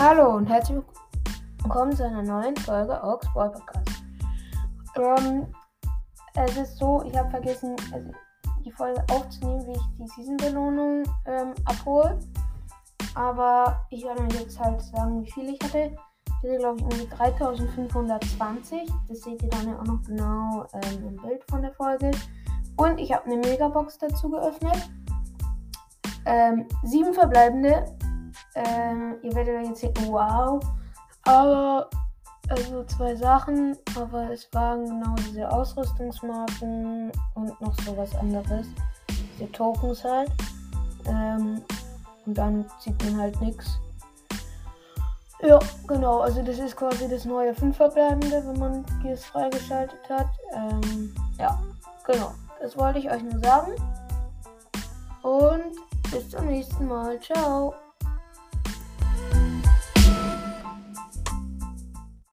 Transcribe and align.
Hallo 0.00 0.36
und 0.36 0.46
herzlich 0.46 0.78
willkommen 1.64 1.90
zu 1.96 2.04
einer 2.04 2.22
neuen 2.22 2.56
Folge 2.58 3.02
Ox 3.02 3.26
Ball 3.34 3.50
Podcast. 3.50 4.04
Ähm, 4.94 5.48
es 6.36 6.56
ist 6.56 6.78
so, 6.78 7.02
ich 7.04 7.16
habe 7.18 7.28
vergessen, 7.30 7.74
die 8.64 8.70
Folge 8.70 9.02
aufzunehmen, 9.10 9.66
wie 9.66 9.72
ich 9.72 9.82
die 9.98 10.06
Season-Belohnung 10.06 11.02
ähm, 11.26 11.52
abhole. 11.64 12.16
Aber 13.16 13.84
ich 13.90 14.04
werde 14.04 14.22
euch 14.22 14.40
jetzt 14.40 14.60
halt 14.60 14.80
sagen, 14.82 15.24
wie 15.24 15.32
viel 15.32 15.48
ich 15.48 15.60
hatte. 15.64 15.90
Ich 16.26 16.32
hatte, 16.44 16.58
glaube 16.58 16.78
ich, 16.78 16.84
irgendwie 16.84 17.16
3520. 17.16 18.92
Das 19.08 19.22
seht 19.22 19.42
ihr 19.42 19.50
dann 19.50 19.68
ja 19.68 19.80
auch 19.80 19.84
noch 19.84 20.02
genau 20.04 20.64
ähm, 20.74 21.08
im 21.08 21.16
Bild 21.16 21.42
von 21.50 21.60
der 21.60 21.72
Folge. 21.72 22.12
Und 22.76 22.98
ich 22.98 23.12
habe 23.12 23.24
eine 23.24 23.38
Megabox 23.38 23.98
dazu 23.98 24.30
geöffnet. 24.30 24.90
Ähm, 26.24 26.68
sieben 26.84 27.12
verbleibende 27.14 27.97
ähm, 28.54 29.16
ihr 29.22 29.34
werdet 29.34 29.56
euch 29.56 29.68
jetzt 29.68 29.82
denken, 29.82 30.12
wow. 30.12 30.60
Aber, 31.24 31.88
also 32.48 32.84
zwei 32.84 33.14
Sachen, 33.14 33.76
aber 33.96 34.30
es 34.30 34.48
waren 34.52 34.84
genau 34.86 35.14
diese 35.28 35.50
Ausrüstungsmarken 35.50 37.12
und 37.34 37.60
noch 37.60 37.74
so 37.84 37.96
was 37.96 38.14
anderes. 38.16 38.66
Diese 39.38 39.50
Tokens 39.52 40.04
halt. 40.04 40.30
Ähm, 41.06 41.62
und 42.26 42.36
dann 42.36 42.64
sieht 42.80 43.02
man 43.04 43.20
halt 43.20 43.40
nichts. 43.40 43.78
Ja, 45.40 45.58
genau. 45.86 46.20
Also 46.20 46.42
das 46.42 46.58
ist 46.58 46.76
quasi 46.76 47.08
das 47.08 47.24
neue 47.24 47.54
5 47.54 47.76
verbleibende, 47.76 48.42
wenn 48.44 48.58
man 48.58 48.84
Gears 49.02 49.24
freigeschaltet 49.24 50.00
hat. 50.08 50.28
Ähm, 50.52 51.14
ja, 51.38 51.58
genau. 52.04 52.32
Das 52.60 52.76
wollte 52.76 52.98
ich 52.98 53.10
euch 53.10 53.22
nur 53.22 53.38
sagen. 53.40 53.72
Und 55.22 55.76
bis 56.10 56.28
zum 56.30 56.46
nächsten 56.46 56.86
Mal. 56.86 57.20
Ciao. 57.20 57.74